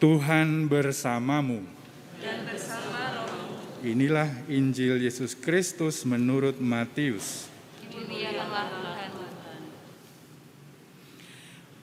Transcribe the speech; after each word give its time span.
Tuhan 0.00 0.64
bersamamu. 0.64 1.60
dan 2.24 2.48
bersama 2.48 3.20
rohmu. 3.20 3.84
Inilah 3.84 4.32
Injil 4.48 4.96
Yesus 4.96 5.36
Kristus 5.36 6.08
menurut 6.08 6.56
Matius. 6.56 7.52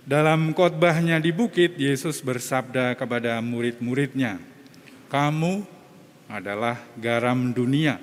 Dalam 0.07 0.55
khotbahnya 0.55 1.21
di 1.21 1.29
bukit, 1.29 1.77
Yesus 1.77 2.23
bersabda 2.23 2.95
kepada 2.97 3.37
murid-muridnya, 3.43 4.41
"Kamu 5.13 5.67
adalah 6.31 6.79
garam 6.97 7.53
dunia. 7.53 8.01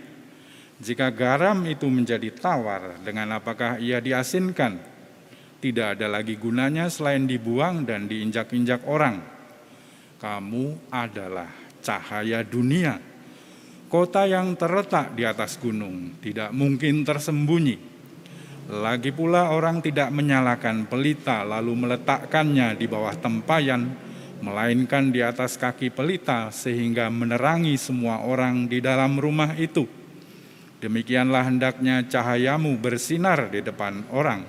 Jika 0.79 1.11
garam 1.11 1.65
itu 1.65 1.89
menjadi 1.89 2.29
tawar, 2.29 3.03
dengan 3.03 3.41
apakah 3.41 3.81
ia 3.81 4.05
diasinkan? 4.05 4.79
Tidak 5.59 5.97
ada 5.97 6.07
lagi 6.07 6.37
gunanya 6.37 6.93
selain 6.93 7.25
dibuang 7.25 7.89
dan 7.89 8.05
diinjak-injak 8.05 8.85
orang. 8.85 9.34
Kamu 10.25 10.89
adalah 10.89 11.53
cahaya 11.85 12.41
dunia. 12.41 12.97
Kota 13.93 14.25
yang 14.25 14.57
terletak 14.57 15.13
di 15.13 15.21
atas 15.21 15.61
gunung 15.61 16.17
tidak 16.25 16.49
mungkin 16.49 17.05
tersembunyi. 17.05 17.77
Lagi 18.73 19.13
pula 19.13 19.53
orang 19.53 19.85
tidak 19.85 20.09
menyalakan 20.09 20.89
pelita 20.89 21.45
lalu 21.45 21.77
meletakkannya 21.77 22.73
di 22.73 22.89
bawah 22.89 23.13
tempayan, 23.21 23.93
melainkan 24.41 25.13
di 25.13 25.21
atas 25.21 25.61
kaki 25.61 25.93
pelita 25.93 26.49
sehingga 26.49 27.13
menerangi 27.13 27.77
semua 27.77 28.25
orang 28.25 28.65
di 28.65 28.81
dalam 28.81 29.21
rumah 29.21 29.53
itu. 29.61 29.85
Demikianlah 30.81 31.53
hendaknya 31.53 32.01
cahayamu 32.09 32.81
bersinar 32.81 33.53
di 33.53 33.61
depan 33.61 34.09
orang, 34.09 34.41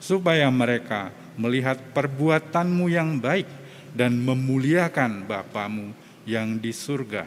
supaya 0.00 0.48
mereka 0.48 1.12
melihat 1.36 1.76
perbuatanmu 1.92 2.88
yang 2.88 3.20
baik 3.20 3.57
dan 3.92 4.16
memuliakan 4.20 5.24
Bapamu 5.24 5.92
yang 6.28 6.60
di 6.60 6.72
surga. 6.72 7.24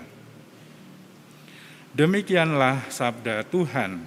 Demikianlah 1.91 2.87
sabda 2.87 3.43
Tuhan. 3.49 3.99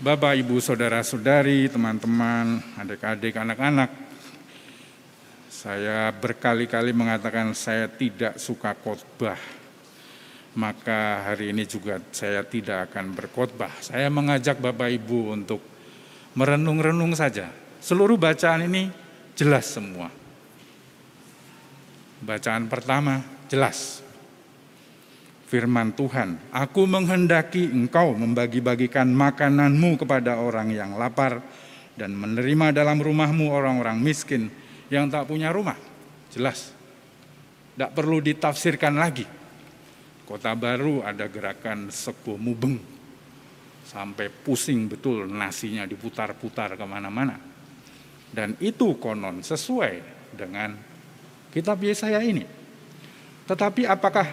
Bapak, 0.00 0.32
Ibu, 0.32 0.64
Saudara-saudari, 0.64 1.68
teman-teman, 1.68 2.56
adik-adik, 2.80 3.36
anak-anak, 3.36 3.92
saya 5.46 6.08
berkali-kali 6.08 6.96
mengatakan 6.96 7.52
saya 7.52 7.84
tidak 7.84 8.40
suka 8.40 8.72
khotbah. 8.72 9.36
Maka 10.56 11.30
hari 11.30 11.52
ini 11.52 11.68
juga 11.68 12.02
saya 12.10 12.40
tidak 12.42 12.90
akan 12.90 13.14
berkhotbah. 13.14 13.70
Saya 13.78 14.08
mengajak 14.08 14.56
Bapak 14.58 14.88
Ibu 14.88 15.36
untuk 15.36 15.69
merenung-renung 16.34 17.14
saja. 17.16 17.50
Seluruh 17.80 18.20
bacaan 18.20 18.68
ini 18.68 18.92
jelas 19.34 19.66
semua. 19.72 20.12
Bacaan 22.20 22.68
pertama 22.68 23.24
jelas. 23.48 24.04
Firman 25.50 25.90
Tuhan, 25.90 26.38
aku 26.54 26.86
menghendaki 26.86 27.66
engkau 27.74 28.14
membagi-bagikan 28.14 29.10
makananmu 29.10 29.98
kepada 29.98 30.38
orang 30.38 30.70
yang 30.70 30.94
lapar 30.94 31.42
dan 31.98 32.14
menerima 32.14 32.70
dalam 32.70 33.02
rumahmu 33.02 33.50
orang-orang 33.50 33.98
miskin 33.98 34.46
yang 34.86 35.10
tak 35.10 35.26
punya 35.26 35.50
rumah. 35.50 35.74
Jelas. 36.30 36.70
Tidak 37.74 37.90
perlu 37.90 38.22
ditafsirkan 38.22 38.94
lagi. 38.94 39.26
Kota 40.22 40.54
baru 40.54 41.02
ada 41.02 41.26
gerakan 41.26 41.90
sekuh 41.90 42.38
mubeng. 42.38 42.99
Sampai 43.90 44.30
pusing 44.30 44.86
betul 44.86 45.26
nasinya 45.26 45.82
diputar-putar 45.82 46.78
ke 46.78 46.86
mana-mana. 46.86 47.34
Dan 48.30 48.54
itu 48.62 48.94
konon 49.02 49.42
sesuai 49.42 49.94
dengan 50.30 50.78
kitab 51.50 51.82
Yesaya 51.82 52.22
ini. 52.22 52.46
Tetapi 53.50 53.90
apakah 53.90 54.30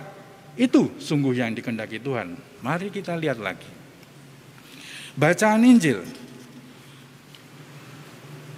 itu 0.54 0.94
sungguh 1.02 1.42
yang 1.42 1.58
dikendaki 1.58 1.98
Tuhan? 1.98 2.38
Mari 2.62 2.94
kita 2.94 3.18
lihat 3.18 3.42
lagi. 3.42 3.66
Bacaan 5.18 5.66
Injil 5.66 6.06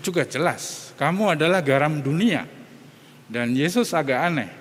juga 0.04 0.28
jelas, 0.28 0.92
kamu 1.00 1.40
adalah 1.40 1.64
garam 1.64 2.04
dunia. 2.04 2.44
Dan 3.32 3.56
Yesus 3.56 3.96
agak 3.96 4.20
aneh 4.20 4.52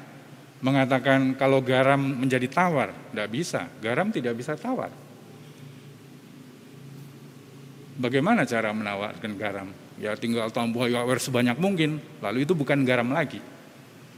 mengatakan 0.63 1.35
kalau 1.35 1.59
garam 1.59 1.99
menjadi 1.99 2.47
tawar, 2.47 2.95
tidak 3.11 3.29
bisa. 3.35 3.67
Garam 3.83 4.15
tidak 4.15 4.39
bisa 4.39 4.55
tawar. 4.55 4.95
Bagaimana 7.99 8.47
cara 8.47 8.71
menawarkan 8.71 9.35
garam? 9.35 9.69
Ya 9.99 10.15
tinggal 10.15 10.55
tambah 10.55 10.87
air 10.87 11.19
sebanyak 11.19 11.59
mungkin, 11.59 11.99
lalu 12.23 12.47
itu 12.47 12.55
bukan 12.55 12.87
garam 12.87 13.11
lagi. 13.11 13.43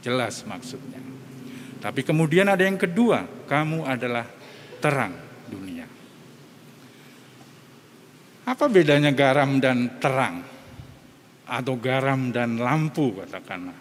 Jelas 0.05 0.45
maksudnya. 0.45 1.01
Tapi 1.81 2.05
kemudian 2.05 2.45
ada 2.45 2.61
yang 2.61 2.77
kedua, 2.77 3.25
kamu 3.49 3.89
adalah 3.89 4.29
terang 4.77 5.17
dunia. 5.49 5.89
Apa 8.45 8.69
bedanya 8.69 9.09
garam 9.09 9.57
dan 9.57 9.97
terang? 9.97 10.45
Atau 11.49 11.81
garam 11.81 12.29
dan 12.29 12.61
lampu 12.61 13.17
katakanlah. 13.17 13.77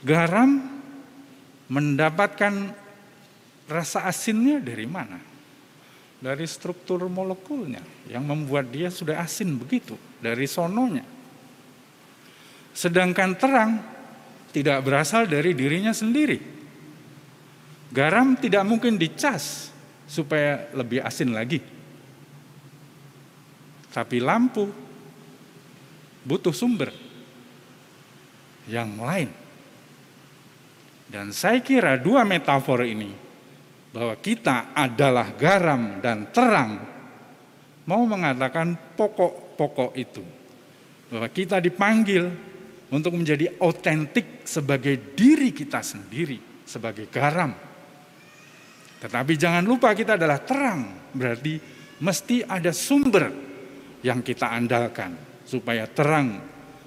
Garam 0.00 0.50
mendapatkan 1.68 2.72
rasa 3.68 4.08
asinnya 4.08 4.58
dari 4.64 4.88
mana? 4.88 5.31
Dari 6.22 6.46
struktur 6.46 7.02
molekulnya 7.10 7.82
yang 8.06 8.22
membuat 8.22 8.70
dia 8.70 8.94
sudah 8.94 9.18
asin 9.18 9.58
begitu, 9.58 9.98
dari 10.22 10.46
sononya. 10.46 11.02
Sedangkan 12.70 13.34
terang 13.34 13.82
tidak 14.54 14.86
berasal 14.86 15.26
dari 15.26 15.50
dirinya 15.50 15.90
sendiri. 15.90 16.38
Garam 17.90 18.38
tidak 18.38 18.62
mungkin 18.64 18.96
dicas 18.96 19.74
supaya 20.06 20.70
lebih 20.72 21.02
asin 21.02 21.34
lagi. 21.34 21.58
Tapi 23.92 24.16
lampu 24.22 24.70
butuh 26.24 26.54
sumber 26.54 26.94
yang 28.70 28.96
lain. 28.96 29.28
Dan 31.12 31.28
saya 31.34 31.60
kira 31.60 32.00
dua 32.00 32.24
metafor 32.24 32.88
ini 32.88 33.12
bahwa 33.92 34.16
kita 34.16 34.72
adalah 34.72 35.36
garam 35.36 36.00
dan 36.00 36.32
terang 36.32 36.80
mau 37.84 38.02
mengatakan 38.08 38.96
pokok-pokok 38.96 39.92
itu. 40.00 40.24
Bahwa 41.12 41.28
kita 41.28 41.60
dipanggil 41.60 42.24
untuk 42.88 43.12
menjadi 43.12 43.52
otentik 43.60 44.48
sebagai 44.48 45.12
diri 45.12 45.52
kita 45.52 45.84
sendiri, 45.84 46.64
sebagai 46.64 47.12
garam. 47.12 47.52
Tetapi 49.00 49.32
jangan 49.36 49.64
lupa 49.66 49.92
kita 49.92 50.16
adalah 50.16 50.40
terang, 50.40 51.12
berarti 51.12 51.60
mesti 52.00 52.48
ada 52.48 52.72
sumber 52.72 53.28
yang 54.00 54.24
kita 54.24 54.48
andalkan 54.48 55.12
supaya 55.44 55.84
terang 55.84 56.40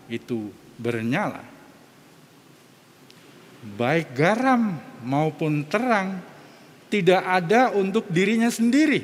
itu 0.10 0.50
bernyala. 0.80 1.44
Baik 3.66 4.14
garam 4.14 4.78
maupun 5.06 5.66
terang 5.66 6.35
tidak 6.90 7.22
ada 7.26 7.74
untuk 7.74 8.08
dirinya 8.10 8.50
sendiri. 8.50 9.04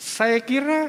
Saya 0.00 0.40
kira 0.40 0.88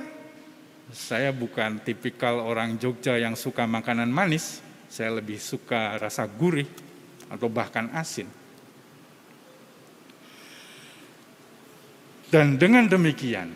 saya 0.92 1.32
bukan 1.32 1.80
tipikal 1.80 2.44
orang 2.44 2.76
Jogja 2.76 3.16
yang 3.16 3.40
suka 3.40 3.64
makanan 3.64 4.12
manis, 4.12 4.60
saya 4.92 5.24
lebih 5.24 5.40
suka 5.40 5.96
rasa 5.96 6.28
gurih 6.28 6.68
atau 7.32 7.48
bahkan 7.48 7.88
asin. 7.96 8.28
Dan 12.28 12.60
dengan 12.60 12.88
demikian, 12.88 13.52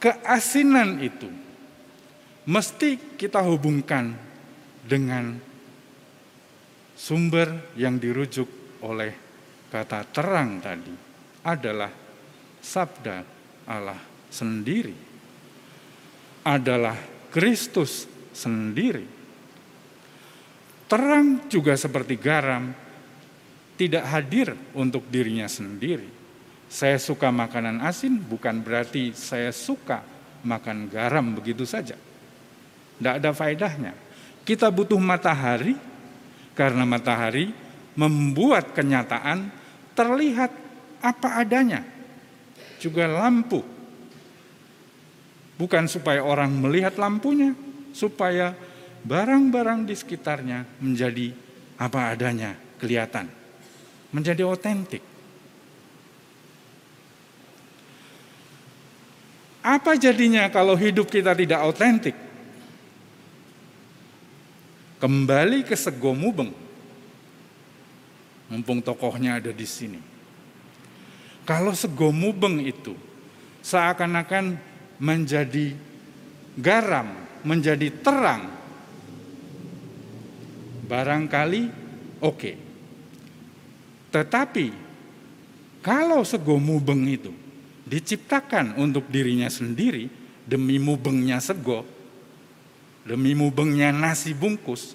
keasinan 0.00 1.00
itu 1.00 1.28
mesti 2.48 3.16
kita 3.16 3.40
hubungkan 3.44 4.16
dengan 4.84 5.36
sumber 7.00 7.72
yang 7.80 7.96
dirujuk 7.96 8.44
oleh 8.84 9.16
kata 9.72 10.04
terang 10.12 10.60
tadi 10.60 10.92
adalah 11.48 11.88
sabda 12.60 13.24
Allah 13.64 13.96
sendiri, 14.28 14.92
adalah 16.44 17.00
Kristus 17.32 18.04
sendiri. 18.36 19.08
Terang 20.84 21.48
juga 21.48 21.72
seperti 21.78 22.20
garam, 22.20 22.68
tidak 23.80 24.04
hadir 24.12 24.52
untuk 24.76 25.08
dirinya 25.08 25.48
sendiri. 25.48 26.20
Saya 26.68 27.00
suka 27.00 27.32
makanan 27.32 27.80
asin 27.80 28.20
bukan 28.20 28.60
berarti 28.60 29.16
saya 29.16 29.50
suka 29.56 30.04
makan 30.44 30.92
garam 30.92 31.32
begitu 31.32 31.64
saja. 31.64 31.96
Tidak 33.00 33.14
ada 33.22 33.30
faedahnya. 33.32 33.96
Kita 34.44 34.68
butuh 34.68 34.98
matahari 34.98 35.89
karena 36.60 36.84
matahari 36.84 37.56
membuat 37.96 38.76
kenyataan 38.76 39.48
terlihat 39.96 40.52
apa 41.00 41.40
adanya. 41.40 41.80
juga 42.80 43.04
lampu. 43.04 43.60
Bukan 45.60 45.84
supaya 45.84 46.24
orang 46.24 46.48
melihat 46.48 46.96
lampunya, 46.96 47.52
supaya 47.92 48.56
barang-barang 49.04 49.84
di 49.84 49.92
sekitarnya 49.92 50.64
menjadi 50.80 51.28
apa 51.76 52.16
adanya, 52.16 52.56
kelihatan, 52.80 53.28
menjadi 54.16 54.48
otentik. 54.48 55.04
Apa 59.60 60.00
jadinya 60.00 60.48
kalau 60.48 60.72
hidup 60.72 61.12
kita 61.12 61.36
tidak 61.36 61.60
otentik? 61.68 62.16
Kembali 65.00 65.64
ke 65.64 65.72
Sego 65.72 66.12
Mubeng. 66.12 66.52
Mumpung 68.52 68.84
tokohnya 68.84 69.40
ada 69.40 69.48
di 69.48 69.64
sini. 69.64 69.96
Kalau 71.48 71.72
Sego 71.72 72.12
Mubeng 72.12 72.60
itu 72.60 72.92
seakan-akan 73.64 74.60
menjadi 75.00 75.72
garam, 76.60 77.08
menjadi 77.42 77.88
terang. 78.04 78.52
Barangkali 80.84 81.62
oke. 82.20 82.36
Okay. 82.36 82.54
Tetapi 84.10 84.66
kalau 85.80 86.20
Sego 86.28 86.60
Mubeng 86.60 87.08
itu 87.08 87.32
diciptakan 87.88 88.76
untuk 88.76 89.08
dirinya 89.08 89.48
sendiri 89.48 90.06
demi 90.44 90.76
mubengnya 90.76 91.42
sego, 91.42 91.82
demi 93.04 93.32
mubengnya 93.32 93.90
nasi 93.90 94.36
bungkus, 94.36 94.94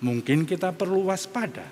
mungkin 0.00 0.48
kita 0.48 0.72
perlu 0.72 1.10
waspada. 1.10 1.66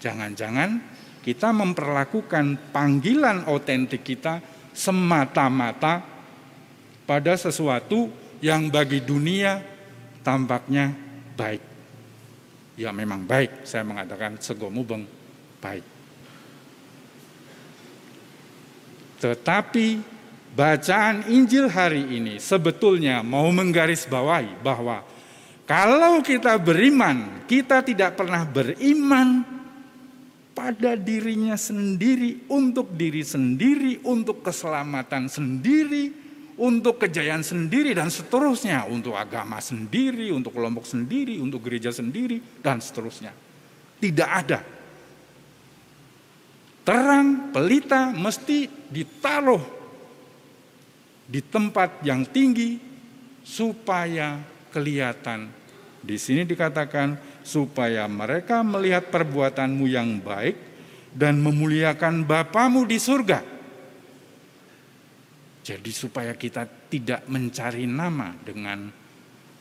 Jangan-jangan 0.00 0.78
kita 1.24 1.50
memperlakukan 1.50 2.70
panggilan 2.70 3.50
otentik 3.50 4.06
kita 4.06 4.38
semata-mata 4.70 6.04
pada 7.08 7.34
sesuatu 7.34 8.12
yang 8.44 8.68
bagi 8.68 9.02
dunia 9.02 9.58
tampaknya 10.20 10.92
baik. 11.34 11.62
Ya 12.76 12.92
memang 12.92 13.24
baik, 13.24 13.64
saya 13.64 13.82
mengatakan 13.88 14.36
sego 14.36 14.68
mubeng 14.68 15.08
baik. 15.64 15.96
Tetapi 19.16 20.15
bacaan 20.56 21.28
Injil 21.28 21.68
hari 21.68 22.16
ini 22.16 22.40
sebetulnya 22.40 23.20
mau 23.20 23.52
menggarisbawahi 23.52 24.64
bahwa 24.64 25.04
kalau 25.68 26.22
kita 26.24 26.56
beriman, 26.56 27.44
kita 27.44 27.82
tidak 27.82 28.16
pernah 28.16 28.46
beriman 28.46 29.42
pada 30.56 30.94
dirinya 30.94 31.58
sendiri, 31.58 32.48
untuk 32.48 32.94
diri 32.94 33.26
sendiri, 33.26 34.00
untuk 34.06 34.46
keselamatan 34.46 35.26
sendiri, 35.26 36.14
untuk 36.56 37.02
kejayaan 37.02 37.42
sendiri, 37.42 37.92
dan 37.98 38.08
seterusnya. 38.08 38.86
Untuk 38.86 39.18
agama 39.18 39.58
sendiri, 39.58 40.30
untuk 40.30 40.54
kelompok 40.54 40.86
sendiri, 40.86 41.36
untuk 41.42 41.66
gereja 41.66 41.90
sendiri, 41.90 42.38
dan 42.62 42.78
seterusnya. 42.78 43.34
Tidak 43.98 44.30
ada 44.30 44.62
terang, 46.86 47.50
pelita 47.50 48.14
mesti 48.14 48.70
ditaruh 48.86 49.75
di 51.26 51.42
tempat 51.42 52.02
yang 52.06 52.24
tinggi 52.26 52.78
supaya 53.42 54.38
kelihatan. 54.70 55.50
Di 56.02 56.16
sini 56.18 56.46
dikatakan 56.46 57.42
supaya 57.42 58.06
mereka 58.06 58.62
melihat 58.62 59.10
perbuatanmu 59.10 59.84
yang 59.90 60.22
baik 60.22 60.56
dan 61.10 61.42
memuliakan 61.42 62.22
Bapamu 62.22 62.86
di 62.86 62.98
surga. 62.98 63.42
Jadi 65.66 65.90
supaya 65.90 66.30
kita 66.38 66.62
tidak 66.86 67.26
mencari 67.26 67.90
nama 67.90 68.30
dengan 68.38 68.86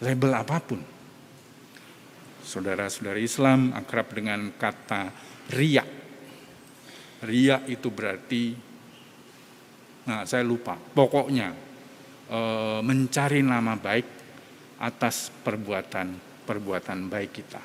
label 0.06 0.32
apa 0.38 0.58
pun. 0.62 0.82
Saudara-saudara 2.46 3.18
Islam 3.18 3.74
akrab 3.74 4.14
dengan 4.14 4.54
kata 4.54 5.10
riak 5.50 6.06
Ria 7.26 7.64
itu 7.66 7.90
berarti, 7.90 8.54
nah 10.06 10.24
saya 10.24 10.46
lupa, 10.46 10.78
pokoknya 10.78 11.54
e, 12.30 12.40
mencari 12.82 13.42
nama 13.42 13.74
baik 13.78 14.08
atas 14.82 15.34
perbuatan-perbuatan 15.44 17.00
baik 17.10 17.32
kita. 17.34 17.62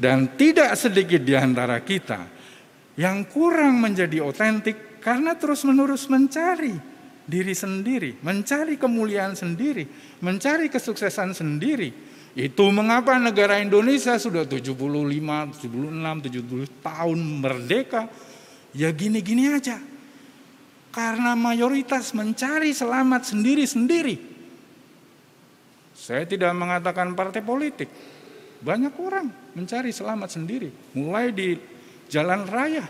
Dan 0.00 0.32
tidak 0.40 0.72
sedikit 0.80 1.20
di 1.20 1.36
antara 1.36 1.84
kita 1.84 2.24
yang 2.96 3.28
kurang 3.28 3.84
menjadi 3.84 4.24
otentik 4.24 5.00
karena 5.04 5.36
terus-menerus 5.36 6.08
mencari 6.08 6.72
diri 7.28 7.52
sendiri, 7.52 8.16
mencari 8.24 8.80
kemuliaan 8.80 9.36
sendiri, 9.36 9.84
mencari 10.24 10.72
kesuksesan 10.72 11.36
sendiri, 11.36 11.92
itu 12.38 12.64
mengapa 12.70 13.18
negara 13.18 13.58
Indonesia 13.58 14.14
sudah 14.14 14.46
75, 14.46 14.78
76, 15.66 15.66
70 15.66 16.86
tahun 16.86 17.18
merdeka. 17.18 18.06
Ya 18.70 18.94
gini-gini 18.94 19.50
aja. 19.50 19.82
Karena 20.90 21.38
mayoritas 21.38 22.10
mencari 22.14 22.74
selamat 22.74 23.30
sendiri-sendiri. 23.30 24.16
Saya 25.94 26.26
tidak 26.26 26.50
mengatakan 26.56 27.14
partai 27.14 27.42
politik. 27.46 27.86
Banyak 28.60 28.94
orang 28.98 29.30
mencari 29.54 29.94
selamat 29.94 30.28
sendiri. 30.34 30.68
Mulai 30.98 31.30
di 31.30 31.54
jalan 32.10 32.42
raya. 32.50 32.84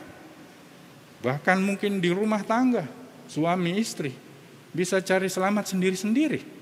Bahkan 1.21 1.59
mungkin 1.61 2.01
di 2.01 2.09
rumah 2.09 2.41
tangga. 2.41 2.89
Suami 3.29 3.77
istri. 3.77 4.17
Bisa 4.73 5.05
cari 5.05 5.29
selamat 5.29 5.77
sendiri-sendiri 5.77 6.61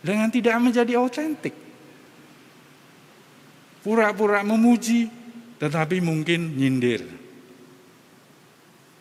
dengan 0.00 0.28
tidak 0.32 0.56
menjadi 0.58 0.96
otentik. 0.96 1.54
Pura-pura 3.80 4.44
memuji, 4.44 5.08
tetapi 5.56 6.04
mungkin 6.04 6.56
nyindir. 6.56 7.04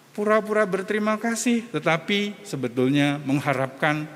Pura-pura 0.09 0.65
berterima 0.65 1.15
kasih, 1.15 1.69
tetapi 1.69 2.41
sebetulnya 2.43 3.21
mengharapkan 3.23 4.09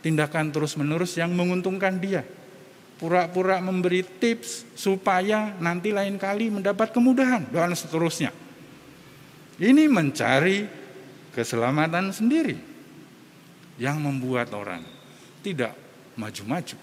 tindakan 0.00 0.50
terus-menerus 0.50 1.16
yang 1.16 1.32
menguntungkan 1.36 2.00
dia. 2.00 2.24
Pura-pura 3.00 3.60
memberi 3.60 4.04
tips 4.04 4.64
supaya 4.72 5.52
nanti 5.60 5.92
lain 5.92 6.16
kali 6.16 6.48
mendapat 6.48 6.90
kemudahan, 6.94 7.44
dan 7.52 7.76
seterusnya. 7.76 8.32
Ini 9.60 9.86
mencari 9.86 10.66
keselamatan 11.30 12.10
sendiri 12.10 12.56
yang 13.78 13.98
membuat 13.98 14.50
orang 14.54 14.82
tidak 15.42 15.74
maju-maju. 16.14 16.78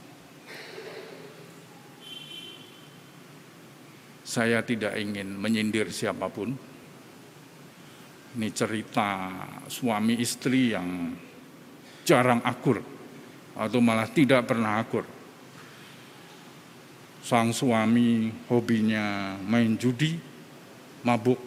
Saya 4.21 4.63
tidak 4.63 4.95
ingin 4.95 5.27
menyindir 5.35 5.91
siapa 5.91 6.31
pun. 6.31 6.55
Ini 8.31 8.47
cerita 8.55 9.31
suami 9.67 10.15
istri 10.23 10.71
yang 10.71 11.11
jarang 12.07 12.39
akur 12.47 12.79
atau 13.55 13.79
malah 13.83 14.07
tidak 14.07 14.47
pernah 14.47 14.79
akur. 14.79 15.03
Sang 17.21 17.51
suami 17.53 18.31
hobinya 18.49 19.37
main 19.45 19.77
judi, 19.77 20.17
mabuk, 21.05 21.37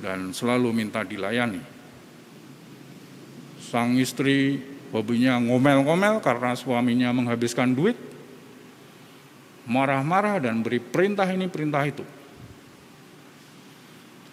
dan 0.00 0.32
selalu 0.34 0.72
minta 0.72 1.04
dilayani. 1.06 1.62
Sang 3.60 3.94
istri 4.00 4.58
Hobinya 4.88 5.36
ngomel-ngomel 5.36 6.24
karena 6.24 6.56
suaminya 6.56 7.12
menghabiskan 7.12 7.76
duit. 7.76 7.96
Marah-marah 9.68 10.40
dan 10.40 10.64
beri 10.64 10.80
perintah 10.80 11.28
ini, 11.28 11.44
perintah 11.44 11.84
itu. 11.84 12.00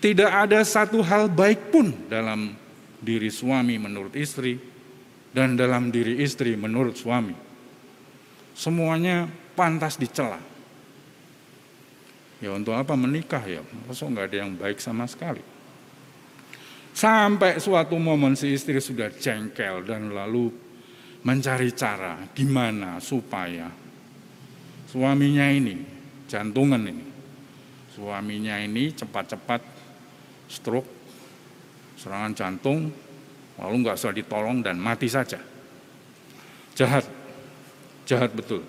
Tidak 0.05 0.29
ada 0.29 0.61
satu 0.61 1.01
hal 1.01 1.33
baik 1.33 1.73
pun 1.73 1.89
dalam 2.05 2.53
diri 3.01 3.33
suami 3.33 3.81
menurut 3.81 4.13
istri 4.13 4.53
dan 5.33 5.57
dalam 5.57 5.89
diri 5.89 6.21
istri 6.21 6.53
menurut 6.53 6.93
suami. 6.93 7.33
Semuanya 8.53 9.25
pantas 9.57 9.97
dicela. 9.97 10.37
Ya 12.37 12.53
untuk 12.53 12.77
apa 12.77 12.93
menikah 12.93 13.41
ya? 13.49 13.65
Masuk 13.89 14.13
nggak 14.13 14.29
ada 14.29 14.37
yang 14.45 14.53
baik 14.53 14.77
sama 14.77 15.09
sekali. 15.09 15.41
Sampai 16.93 17.57
suatu 17.57 17.97
momen 17.97 18.37
si 18.37 18.53
istri 18.53 18.77
sudah 18.77 19.09
jengkel 19.09 19.89
dan 19.89 20.13
lalu 20.13 20.53
mencari 21.25 21.73
cara 21.73 22.29
gimana 22.37 23.01
supaya 23.01 23.73
suaminya 24.85 25.49
ini 25.49 25.81
jantungan 26.29 26.85
ini 26.85 27.05
suaminya 27.89 28.61
ini 28.61 28.93
cepat-cepat 28.93 29.75
stroke 30.47 30.87
serangan 31.95 32.33
jantung 32.37 32.91
lalu 33.55 33.75
nggak 33.81 33.97
usah 33.97 34.11
ditolong 34.11 34.59
dan 34.59 34.75
mati 34.75 35.07
saja. 35.07 35.39
Jahat. 36.75 37.07
Jahat 38.05 38.31
betul. 38.35 38.61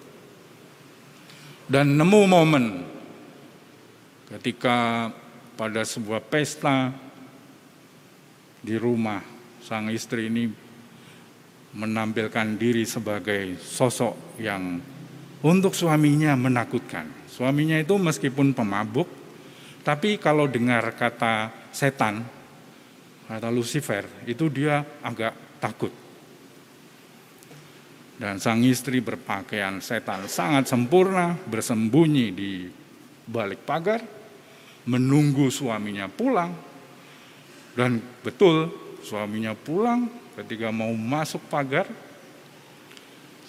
Dan 1.66 1.98
nemu 1.98 2.20
momen 2.30 2.66
ketika 4.30 5.10
pada 5.58 5.82
sebuah 5.82 6.22
pesta 6.22 6.94
di 8.62 8.78
rumah 8.78 9.20
sang 9.58 9.90
istri 9.90 10.30
ini 10.30 10.46
menampilkan 11.76 12.54
diri 12.54 12.86
sebagai 12.86 13.58
sosok 13.58 14.38
yang 14.40 14.78
untuk 15.42 15.74
suaminya 15.74 16.38
menakutkan. 16.38 17.28
Suaminya 17.28 17.76
itu 17.76 17.98
meskipun 18.00 18.56
pemabuk, 18.56 19.10
tapi 19.84 20.16
kalau 20.16 20.48
dengar 20.48 20.96
kata 20.96 21.65
setan, 21.76 22.24
kata 23.28 23.52
Lucifer, 23.52 24.08
itu 24.24 24.48
dia 24.48 24.80
agak 25.04 25.60
takut. 25.60 25.92
Dan 28.16 28.40
sang 28.40 28.64
istri 28.64 29.04
berpakaian 29.04 29.84
setan 29.84 30.24
sangat 30.24 30.72
sempurna, 30.72 31.36
bersembunyi 31.36 32.26
di 32.32 32.64
balik 33.28 33.68
pagar, 33.68 34.00
menunggu 34.88 35.52
suaminya 35.52 36.08
pulang. 36.08 36.56
Dan 37.76 38.00
betul, 38.24 38.72
suaminya 39.04 39.52
pulang 39.52 40.08
ketika 40.32 40.72
mau 40.72 40.96
masuk 40.96 41.44
pagar, 41.52 41.84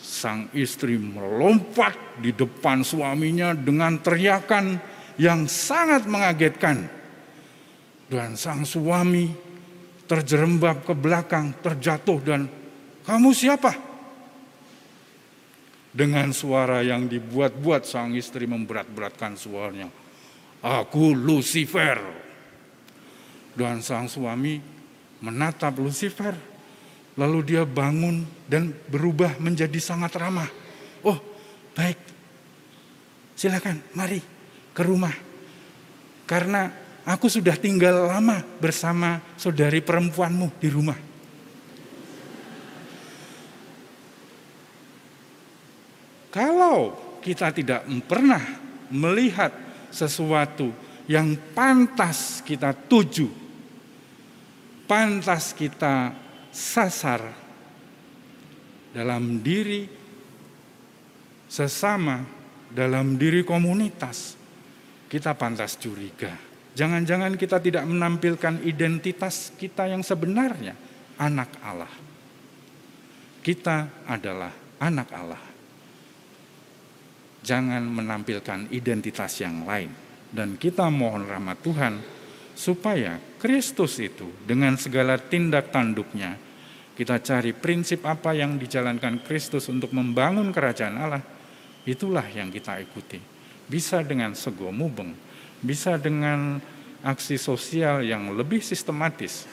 sang 0.03 0.51
istri 0.51 0.99
melompat 0.99 1.95
di 2.19 2.35
depan 2.35 2.83
suaminya 2.83 3.55
dengan 3.55 3.95
teriakan 4.03 4.75
yang 5.15 5.47
sangat 5.47 6.03
mengagetkan. 6.11 6.96
Dan 8.07 8.39
sang 8.39 8.63
suami 8.63 9.27
terjerembab 10.07 10.87
ke 10.87 10.95
belakang, 10.95 11.59
terjatuh 11.59 12.19
dan 12.23 12.47
kamu 13.03 13.29
siapa? 13.35 13.71
Dengan 15.91 16.31
suara 16.31 16.83
yang 16.83 17.07
dibuat-buat 17.11 17.83
sang 17.83 18.15
istri 18.15 18.47
memberat-beratkan 18.47 19.35
suaranya. 19.35 19.91
Aku 20.63 21.11
Lucifer. 21.11 21.99
Dan 23.57 23.83
sang 23.83 24.07
suami 24.07 24.59
menatap 25.19 25.75
Lucifer. 25.79 26.35
Lalu 27.17 27.39
dia 27.43 27.63
bangun 27.65 28.23
dan 28.45 28.69
berubah 28.71 29.41
menjadi 29.41 29.81
sangat 29.81 30.13
ramah. 30.21 30.47
Oh, 31.01 31.17
baik. 31.73 31.97
Silakan, 33.33 33.81
mari 33.97 34.21
ke 34.71 34.81
rumah. 34.85 35.15
Karena 36.29 36.69
aku 37.07 37.31
sudah 37.31 37.55
tinggal 37.55 38.11
lama 38.11 38.43
bersama 38.59 39.23
saudari 39.39 39.79
perempuanmu 39.79 40.59
di 40.59 40.67
rumah. 40.67 40.99
Kalau 46.27 46.93
kita 47.23 47.55
tidak 47.55 47.87
pernah 48.03 48.43
melihat 48.91 49.49
sesuatu 49.89 50.69
yang 51.07 51.33
pantas 51.55 52.43
kita 52.43 52.75
tuju, 52.75 53.31
pantas 54.85 55.55
kita 55.55 56.11
sasar 56.51 57.23
dalam 58.91 59.39
diri 59.39 59.87
sesama, 61.47 62.21
dalam 62.69 63.15
diri 63.15 63.41
komunitas, 63.47 64.35
kita 65.07 65.31
pantas 65.33 65.79
curiga. 65.79 66.46
Jangan-jangan 66.77 67.33
kita 67.33 67.57
tidak 67.57 67.89
menampilkan 67.89 68.61
identitas 68.61 69.49
kita 69.57 69.89
yang 69.89 70.05
sebenarnya, 70.05 70.77
anak 71.17 71.57
Allah. 71.65 71.89
Kita 73.41 74.05
adalah 74.05 74.53
anak 74.77 75.09
Allah 75.09 75.47
jangan 77.47 77.79
menampilkan 77.87 78.67
identitas 78.75 79.39
yang 79.39 79.63
lain. 79.63 79.87
Dan 80.27 80.59
kita 80.59 80.91
mohon 80.91 81.23
rahmat 81.23 81.63
Tuhan 81.63 81.93
supaya 82.51 83.15
Kristus 83.39 83.95
itu 84.03 84.27
dengan 84.43 84.75
segala 84.75 85.15
tindak 85.15 85.71
tanduknya 85.71 86.35
kita 86.99 87.21
cari 87.23 87.55
prinsip 87.55 88.03
apa 88.03 88.35
yang 88.35 88.59
dijalankan 88.59 89.23
Kristus 89.23 89.69
untuk 89.69 89.93
membangun 89.93 90.49
kerajaan 90.49 90.97
Allah, 90.97 91.23
itulah 91.85 92.25
yang 92.33 92.49
kita 92.49 92.81
ikuti. 92.81 93.21
Bisa 93.69 94.01
dengan 94.01 94.33
sego 94.33 94.73
mubeng, 94.73 95.13
bisa 95.61 95.97
dengan 95.97 96.61
aksi 97.01 97.37
sosial 97.39 98.03
yang 98.05 98.33
lebih 98.33 98.61
sistematis, 98.61 99.45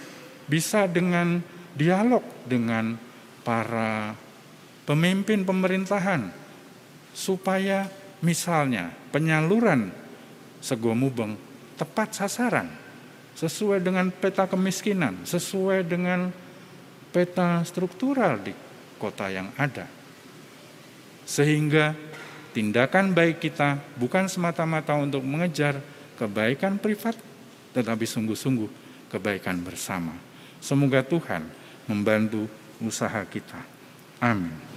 bisa 0.49 0.85
dengan 0.89 1.41
dialog 1.77 2.25
dengan 2.45 2.97
para 3.45 4.17
pemimpin 4.89 5.45
pemerintahan, 5.45 6.33
supaya 7.13 7.89
misalnya 8.25 8.93
penyaluran 9.13 9.93
sego 10.65 10.97
mubeng 10.97 11.37
tepat 11.77 12.17
sasaran 12.17 12.71
sesuai 13.35 13.83
dengan 13.83 14.09
peta 14.15 14.47
kemiskinan, 14.47 15.27
sesuai 15.27 15.83
dengan 15.85 16.31
peta 17.11 17.63
struktural 17.67 18.39
di 18.41 18.55
kota 18.97 19.29
yang 19.29 19.51
ada. 19.59 19.87
Sehingga 21.27 21.93
tindakan 22.55 23.11
baik 23.11 23.43
kita 23.43 23.83
bukan 23.99 24.31
semata-mata 24.31 24.95
untuk 24.95 25.27
mengejar 25.27 25.83
kebaikan 26.19 26.79
privat, 26.79 27.19
tetapi 27.75 28.05
sungguh-sungguh 28.07 28.71
kebaikan 29.11 29.61
bersama. 29.63 30.15
Semoga 30.59 31.05
Tuhan 31.05 31.45
membantu 31.87 32.49
usaha 32.81 33.23
kita. 33.29 33.61
Amin. 34.19 34.74